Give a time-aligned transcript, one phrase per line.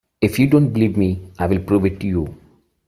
[0.19, 2.35] If you don't believe me, I'll prove it to you!